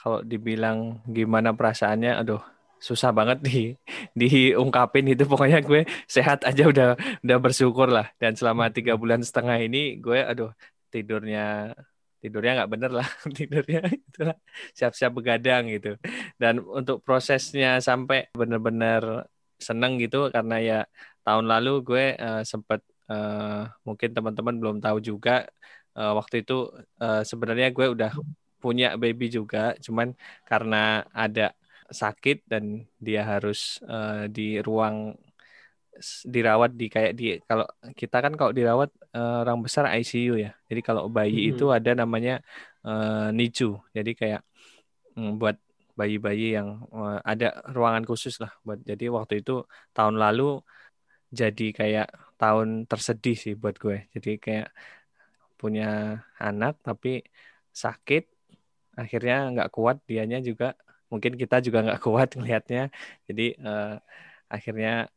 [0.01, 2.41] kalau dibilang gimana perasaannya aduh
[2.79, 3.59] susah banget di
[4.19, 6.87] diungkapin itu pokoknya gue sehat aja udah
[7.23, 8.07] udah bersyukur lah.
[8.17, 10.51] Dan selama tiga bulan setengah ini gue aduh
[10.89, 11.75] tidurnya
[12.19, 13.07] tidurnya nggak bener lah.
[13.37, 14.37] Tidurnya itulah
[14.75, 15.95] siap-siap begadang gitu.
[16.35, 19.27] Dan untuk prosesnya sampai bener-bener
[19.59, 20.79] seneng gitu karena ya
[21.27, 22.79] tahun lalu gue uh, sempet
[23.09, 25.49] uh, mungkin teman-teman belum tahu juga
[25.97, 26.69] uh, waktu itu
[27.01, 28.11] uh, sebenarnya gue udah
[28.59, 30.13] punya baby juga cuman
[30.45, 31.55] karena ada
[31.89, 35.17] sakit dan dia harus uh, di ruang
[36.23, 37.67] dirawat di kayak di kalau
[37.97, 40.51] kita kan kalau dirawat uh, orang besar ICU ya.
[40.69, 41.51] Jadi kalau bayi hmm.
[41.55, 42.39] itu ada namanya
[42.87, 43.79] uh, NICU.
[43.91, 44.41] Jadi kayak
[45.19, 45.59] um, buat
[45.99, 48.79] bayi-bayi yang uh, ada ruangan khusus lah buat.
[48.85, 50.63] Jadi waktu itu tahun lalu
[51.29, 52.07] jadi kayak
[52.41, 54.07] tahun tersedih sih buat gue.
[54.15, 54.67] Jadi kayak
[55.59, 55.87] punya
[56.39, 57.21] anak tapi
[57.75, 58.23] sakit
[58.95, 60.75] akhirnya nggak kuat dianya juga
[61.11, 62.89] mungkin kita juga nggak kuat ngelihatnya.
[63.27, 63.99] Jadi uh,
[64.47, 65.11] akhirnya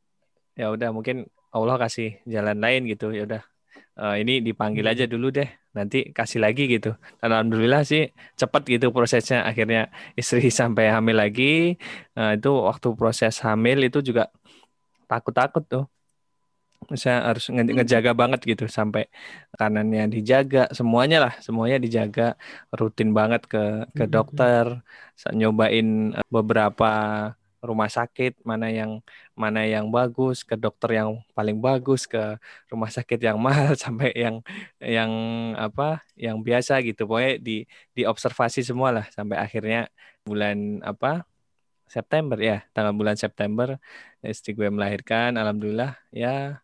[0.58, 1.16] ya udah mungkin
[1.54, 3.14] Allah kasih jalan lain gitu.
[3.14, 3.42] Ya udah
[4.02, 6.96] uh, ini dipanggil aja dulu deh nanti kasih lagi gitu.
[7.20, 9.46] Dan alhamdulillah sih cepat gitu prosesnya.
[9.46, 11.78] Akhirnya istri sampai hamil lagi.
[12.18, 14.28] Uh, itu waktu proses hamil itu juga
[15.06, 15.84] takut-takut tuh
[17.02, 19.06] saya harus nge ngejaga banget gitu sampai
[19.60, 22.22] kanannya dijaga semuanya lah semuanya dijaga
[22.78, 24.12] rutin banget ke ke hmm.
[24.12, 24.64] dokter
[25.32, 26.90] nyobain eh, beberapa
[27.62, 28.98] rumah sakit mana yang
[29.38, 32.18] mana yang bagus ke dokter yang paling bagus ke
[32.66, 34.42] rumah sakit yang mahal sampai yang
[34.82, 35.12] yang
[35.54, 37.56] apa yang biasa gitu pokoknya di
[37.96, 39.86] diobservasi semua lah sampai akhirnya
[40.26, 41.22] bulan apa
[41.86, 43.78] September ya tanggal bulan September
[44.24, 46.58] istri gue melahirkan alhamdulillah ya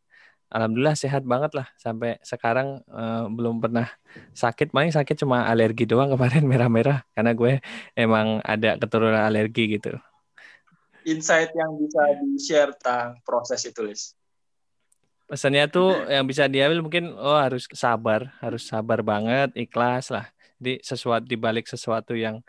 [0.53, 1.67] alhamdulillah sehat banget lah.
[1.81, 3.89] Sampai sekarang uh, belum pernah
[4.37, 4.73] sakit.
[4.75, 7.05] Paling sakit cuma alergi doang kemarin merah-merah.
[7.17, 7.61] Karena gue
[7.97, 9.97] emang ada keturunan alergi gitu.
[11.09, 14.19] Insight yang bisa di-share tentang proses itu Lis
[15.29, 18.33] pesannya tuh yang bisa diambil mungkin oh harus sabar.
[18.41, 20.27] Harus sabar banget ikhlas lah.
[20.59, 22.43] Di sesuatu dibalik sesuatu yang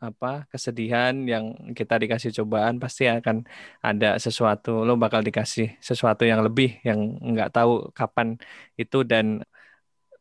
[0.00, 3.46] apa kesedihan yang kita dikasih cobaan pasti akan
[3.84, 4.70] ada sesuatu.
[4.86, 6.98] Lo bakal dikasih sesuatu yang lebih yang
[7.32, 8.36] nggak tahu kapan
[8.80, 9.44] itu dan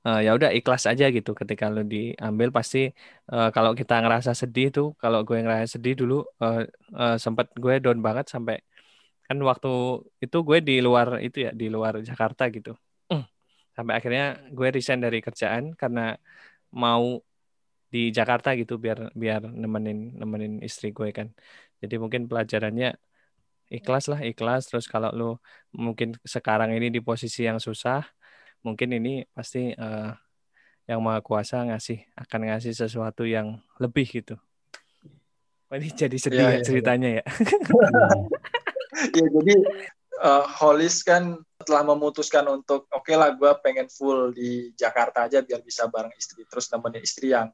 [0.08, 2.50] uh, ya udah ikhlas aja gitu ketika lo diambil.
[2.58, 2.80] Pasti
[3.34, 6.64] uh, kalau kita ngerasa sedih tuh kalau gue ngerasa sedih dulu uh,
[6.96, 8.62] uh, sempat gue down banget sampai
[9.28, 9.70] kan waktu
[10.24, 12.76] itu gue di luar itu ya di luar Jakarta gitu.
[13.74, 16.14] Sampai akhirnya gue resign dari kerjaan karena
[16.74, 17.18] mau
[17.94, 21.30] di Jakarta gitu biar biar nemenin nemenin istri gue kan.
[21.78, 22.98] Jadi mungkin pelajarannya
[23.70, 24.74] ikhlas lah ikhlas.
[24.74, 25.30] Terus kalau lu
[25.70, 28.02] mungkin sekarang ini di posisi yang susah
[28.64, 30.16] mungkin ini pasti uh,
[30.90, 34.36] yang maha kuasa ngasih akan ngasih sesuatu yang lebih gitu.
[35.70, 37.24] Oh, ini jadi sedih ya, ya, ya ceritanya ya.
[38.94, 39.56] Ya jadi
[40.22, 45.42] uh, Holis kan telah memutuskan untuk oke okay lah gue pengen full di Jakarta aja
[45.42, 46.46] biar bisa bareng istri.
[46.46, 47.50] Terus nemenin istri yang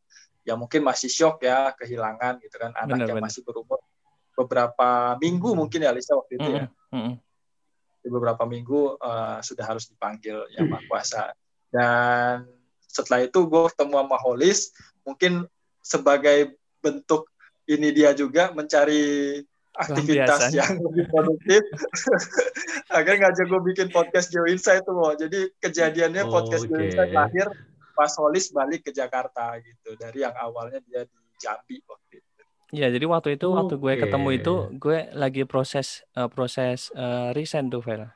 [0.49, 3.27] ya mungkin masih shock ya kehilangan gitu kan anak bener, yang bener.
[3.29, 3.77] masih berumur
[4.33, 6.65] beberapa minggu mungkin ya Lisa waktu itu mm -hmm.
[6.65, 7.13] ya mm -hmm.
[8.01, 11.37] di beberapa minggu uh, sudah harus dipanggil yang maha kuasa
[11.69, 12.49] dan
[12.89, 14.73] setelah itu gue ketemu sama Holis
[15.05, 15.45] mungkin
[15.85, 17.29] sebagai bentuk
[17.69, 19.37] ini dia juga mencari
[19.77, 21.61] aktivitas yang lebih produktif
[22.97, 26.73] agar ngajak gue bikin podcast Joe Insight tuh jadi kejadiannya oh, podcast okay.
[26.73, 27.47] Joe Insight lahir
[27.99, 32.27] pas Solis balik ke Jakarta gitu dari yang awalnya dia di Jambi waktu itu.
[32.71, 37.67] Ya, jadi waktu itu waktu gue ketemu itu gue lagi proses uh, proses uh, resign
[37.67, 38.15] tuh, Vera.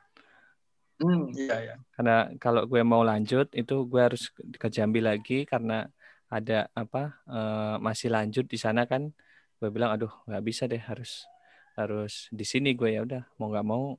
[1.04, 1.76] Hmm, iya ya.
[2.00, 5.92] Karena kalau gue mau lanjut itu gue harus ke Jambi lagi karena
[6.32, 9.12] ada apa uh, masih lanjut di sana kan.
[9.60, 11.28] Gue bilang aduh nggak bisa deh harus
[11.76, 13.98] harus di sini gue ya udah mau nggak mau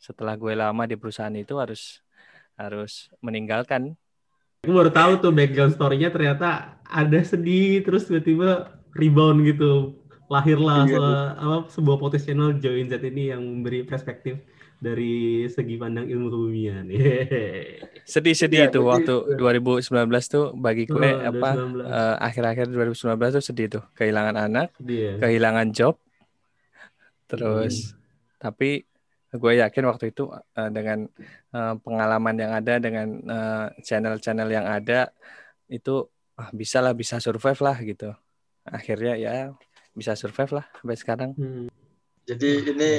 [0.00, 2.00] setelah gue lama di perusahaan itu harus
[2.56, 4.00] harus meninggalkan
[4.60, 9.96] Aku baru tahu tuh background story-nya ternyata ada sedih terus tiba-tiba rebound gitu.
[10.30, 11.02] Lahirlah iya, se
[11.42, 14.36] apa, sebuah potensial Join Z ini yang memberi perspektif
[14.76, 16.92] dari segi pandang ilmu kebumian.
[18.12, 19.90] Sedih-sedih itu ya, waktu 2019
[20.28, 25.14] tuh bagi gue oh, apa uh, akhir-akhir 2019 tuh sedih tuh kehilangan anak, sedih, ya?
[25.24, 25.96] kehilangan job.
[27.32, 27.96] Terus hmm.
[28.40, 28.89] tapi
[29.30, 31.06] gue yakin waktu itu uh, dengan
[31.54, 33.08] uh, pengalaman yang ada dengan
[33.78, 35.14] channel-channel uh, yang ada
[35.70, 38.10] itu ah, bisa lah bisa survive lah gitu.
[38.66, 39.54] Akhirnya ya
[39.94, 41.30] bisa survive lah sampai sekarang.
[41.38, 41.68] Hmm.
[42.26, 42.90] jadi ini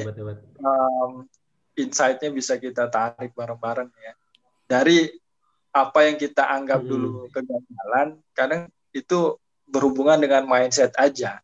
[0.60, 1.28] Um,
[1.76, 4.14] insight-nya bisa kita tarik bareng-bareng ya.
[4.68, 5.12] Dari
[5.72, 6.90] apa yang kita anggap hmm.
[6.90, 11.40] dulu kegagalan kadang itu berhubungan dengan mindset aja.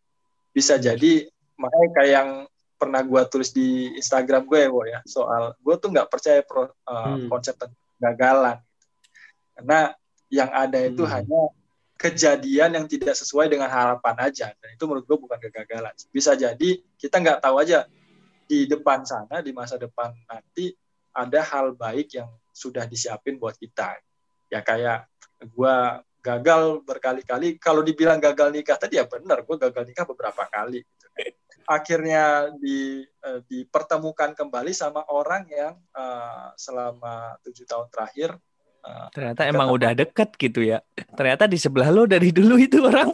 [0.52, 2.30] Bisa jadi makanya kayak yang
[2.78, 5.00] pernah gue tulis di Instagram gue ya, ya.
[5.04, 6.70] Soal gue tuh nggak percaya pro, uh,
[7.18, 7.28] hmm.
[7.28, 8.62] konsep kegagalan.
[9.58, 9.80] Karena
[10.30, 11.12] yang ada itu hmm.
[11.12, 11.42] hanya
[11.98, 14.54] kejadian yang tidak sesuai dengan harapan aja.
[14.62, 15.92] Dan itu menurut gue bukan kegagalan.
[16.14, 16.70] Bisa jadi
[17.02, 17.90] kita nggak tahu aja
[18.48, 20.72] di depan sana di masa depan nanti
[21.12, 23.98] ada hal baik yang sudah disiapin buat kita.
[24.48, 25.10] Ya kayak
[25.42, 25.76] gue
[26.22, 27.58] gagal berkali-kali.
[27.58, 30.86] Kalau dibilang gagal nikah tadi ya benar gue gagal nikah beberapa kali
[31.68, 38.30] akhirnya di uh, dipertemukan kembali sama orang yang uh, selama tujuh tahun terakhir
[38.88, 40.80] uh, ternyata emang udah deket gitu ya.
[40.96, 43.12] Ternyata di sebelah lo dari dulu itu orang.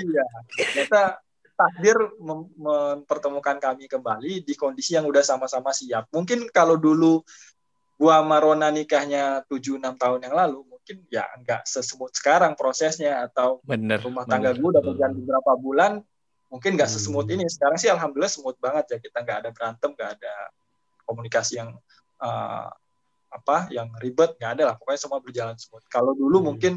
[0.00, 0.26] Iya.
[0.56, 1.20] Ternyata
[1.60, 6.08] takdir mem mempertemukan kami kembali di kondisi yang udah sama-sama siap.
[6.08, 7.20] Mungkin kalau dulu
[8.00, 13.28] gua sama Rona nikahnya tujuh enam tahun yang lalu mungkin ya nggak sesemut sekarang prosesnya
[13.28, 15.92] atau bener, rumah tangga gue udah berjalan beberapa bulan
[16.50, 17.34] mungkin nggak sesmooth hmm.
[17.40, 17.44] ini.
[17.46, 18.98] Sekarang sih alhamdulillah smooth banget ya.
[18.98, 20.34] Kita nggak ada berantem nggak ada
[21.06, 21.78] komunikasi yang
[22.20, 22.68] uh,
[23.30, 24.36] apa yang ribet.
[24.36, 24.74] Nggak ada lah.
[24.76, 25.86] Pokoknya semua berjalan smooth.
[25.88, 26.46] Kalau dulu hmm.
[26.50, 26.72] mungkin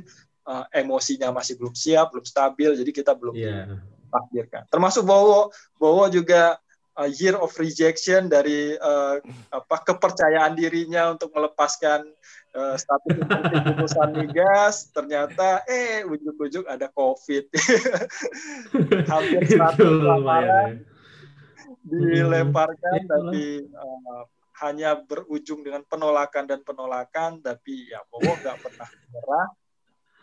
[0.48, 3.82] uh, emosinya masih belum siap belum stabil jadi kita belum yeah.
[4.08, 4.64] ditakdirkan.
[4.70, 5.50] Termasuk Bowo.
[5.76, 6.62] Bowo juga
[6.98, 9.18] uh, year of rejection dari uh,
[9.50, 12.06] apa kepercayaan dirinya untuk melepaskan
[12.54, 13.18] uh, status
[13.74, 14.90] lulusan migas.
[14.94, 17.50] Ternyata eh ujuk-ujuk ada covid.
[19.12, 20.86] Hampir satu lamaran
[21.84, 23.10] dilemparkan hmm.
[23.12, 23.44] tapi
[23.76, 24.24] uh,
[24.64, 27.42] hanya berujung dengan penolakan dan penolakan.
[27.44, 29.50] Tapi ya Bowo nggak pernah menyerah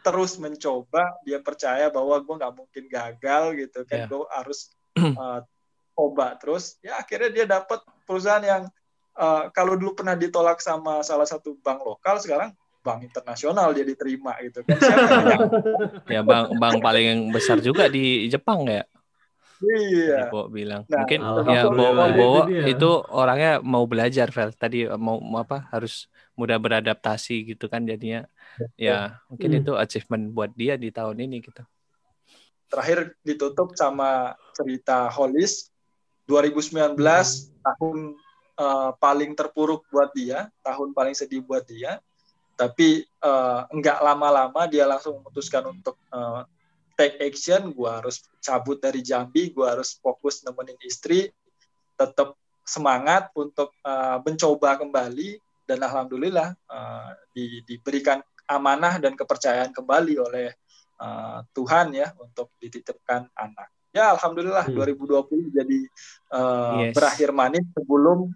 [0.00, 3.98] terus mencoba dia percaya bahwa gue nggak mungkin gagal gitu kan.
[4.04, 4.08] Yeah.
[4.08, 5.44] gue harus uh,
[6.00, 8.62] coba terus ya akhirnya dia dapat perusahaan yang
[9.20, 14.32] uh, kalau dulu pernah ditolak sama salah satu bank lokal sekarang bank internasional dia diterima
[14.40, 15.16] gitu kan siapa
[16.08, 18.88] ya bank bank paling besar juga di Jepang ya
[19.60, 20.32] Iya.
[20.32, 20.88] Bo bilang.
[20.88, 21.20] Nah, Mungkin
[21.52, 24.56] ya Bo, Bo itu, itu orangnya mau belajar, Vel.
[24.56, 25.68] Tadi mau, mau apa?
[25.68, 28.24] Harus mudah beradaptasi gitu kan jadinya.
[28.80, 29.60] Ya, mungkin hmm.
[29.60, 31.60] itu achievement buat dia di tahun ini gitu.
[32.72, 35.68] Terakhir ditutup sama cerita Holis
[36.30, 36.98] 2019 hmm.
[37.66, 37.98] tahun
[38.54, 41.98] uh, paling terpuruk buat dia, tahun paling sedih buat dia.
[42.54, 46.46] Tapi uh, enggak lama-lama dia langsung memutuskan untuk uh,
[46.94, 51.32] take action, gue harus cabut dari Jambi, gue harus fokus nemenin istri,
[51.96, 60.14] tetap semangat untuk uh, mencoba kembali dan alhamdulillah uh, di, diberikan amanah dan kepercayaan kembali
[60.20, 60.52] oleh
[61.00, 63.79] uh, Tuhan ya untuk dititipkan anak.
[63.90, 64.76] Ya alhamdulillah hmm.
[64.78, 65.78] 2020 jadi
[66.30, 66.94] uh, yes.
[66.94, 68.30] berakhir manis sebelum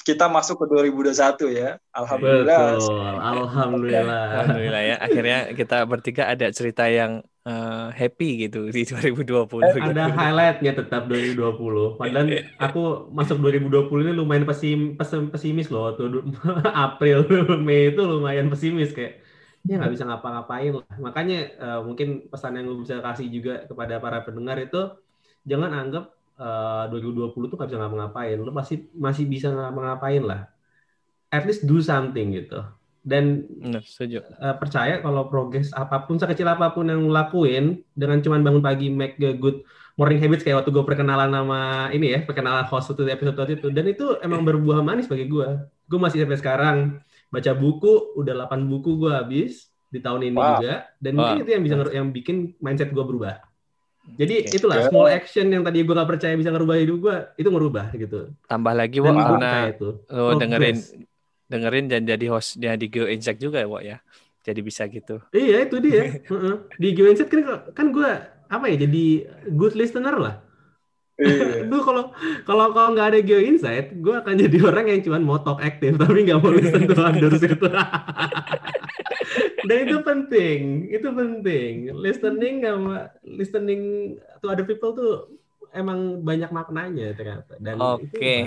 [0.00, 1.76] kita masuk ke 2021 ya.
[1.92, 2.80] Alhamdulillah.
[2.80, 3.14] Betul.
[3.20, 4.24] Alhamdulillah.
[4.32, 4.96] Alhamdulillah ya.
[4.96, 9.60] Akhirnya kita bertiga ada cerita yang uh, happy gitu di 2020.
[9.60, 12.00] Eh, ada highlightnya tetap 2020.
[12.00, 12.26] Padahal
[12.56, 15.92] aku masuk 2020 ini lumayan pesim, pesim, pesimis loh.
[15.94, 16.24] Tuh
[16.88, 17.28] April,
[17.60, 19.20] Mei itu lumayan pesimis kayak
[19.68, 20.96] ya nggak bisa ngapa-ngapain lah.
[20.96, 24.96] Makanya uh, mungkin pesan yang gue bisa kasih juga kepada para pendengar itu
[25.44, 26.04] jangan anggap
[26.40, 30.48] uh, 2020 tuh gak bisa ngapa-ngapain, lu pasti masih bisa ngapa-ngapain lah.
[31.30, 32.64] At least do something gitu.
[33.00, 33.48] Dan
[33.80, 34.20] setuju.
[34.36, 38.60] Uh, percaya kalau progres apa pun sekecil apa pun yang lu lakuin dengan cuman bangun
[38.64, 39.64] pagi make a good
[39.96, 43.84] morning habits kayak waktu gue perkenalan nama ini ya, perkenalan host itu episode itu dan
[43.88, 45.48] itu emang berbuah manis bagi gue.
[45.88, 46.76] Gue masih sampai sekarang
[47.30, 50.58] baca buku, udah 8 buku gue habis di tahun ini wow.
[50.58, 51.18] juga dan wow.
[51.18, 53.42] mungkin itu yang bisa yang bikin mindset gue berubah.
[54.10, 54.56] Jadi okay.
[54.58, 58.20] itulah small action yang tadi gue gak percaya bisa ngerubah hidup gue, itu ngerubah gitu.
[58.50, 59.88] Tambah lagi Wak, karena itu.
[60.10, 60.76] lo dengerin
[61.50, 63.96] dengerin dan jadi hostnya di Go Insight juga ya Wak ya.
[64.40, 65.20] Jadi bisa gitu.
[65.30, 66.02] Iya itu dia.
[66.82, 68.10] di Go Insight kan kan gue
[68.50, 69.04] apa ya jadi
[69.54, 70.34] good listener lah.
[71.20, 71.64] Iya.
[71.70, 72.04] Duh kalau
[72.48, 76.00] kalau kalau nggak ada Geo Insight, gue akan jadi orang yang cuma mau talk aktif
[76.00, 77.68] tapi nggak mau listen to others itu.
[79.68, 81.72] Dan itu penting, itu penting.
[81.92, 83.82] Listening sama listening
[84.40, 85.12] to other people tuh
[85.76, 87.60] emang banyak maknanya ternyata.
[87.60, 88.08] Dan Oke.
[88.16, 88.40] Okay.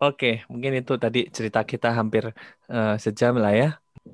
[0.00, 2.32] Oke, mungkin itu tadi cerita kita hampir
[2.72, 3.70] uh, sejam lah ya.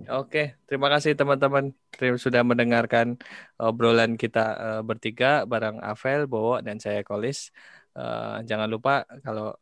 [0.07, 1.73] Oke, terima kasih teman-teman
[2.21, 3.17] sudah mendengarkan
[3.57, 7.51] obrolan kita uh, bertiga bareng Avel, Bowo, dan saya Kolis.
[7.97, 9.57] Uh, jangan lupa kalau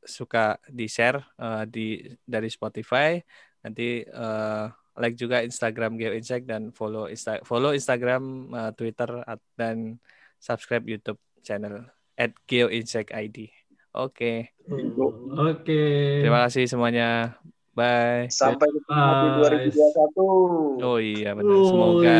[0.00, 3.20] suka di share uh, di dari Spotify,
[3.60, 9.22] nanti uh, like juga Instagram Geo Insight dan follow Insta follow Instagram, uh, Twitter
[9.54, 10.00] dan
[10.40, 13.52] subscribe YouTube channel at Geo Insight ID.
[13.94, 14.50] Oke.
[14.58, 14.68] Okay.
[14.68, 15.64] Oke.
[15.64, 16.22] Okay.
[16.24, 17.38] Terima kasih semuanya.
[17.78, 18.26] Bye.
[18.26, 20.82] Sampai ketemu di 2021.
[20.82, 21.58] Oh iya benar.
[21.70, 22.18] Semoga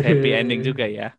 [0.00, 1.12] happy ending juga ya.